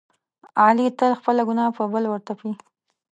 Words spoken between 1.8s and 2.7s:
بل ورتپي.